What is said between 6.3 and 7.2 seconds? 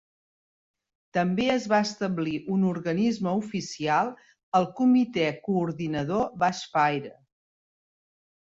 Bush Fire.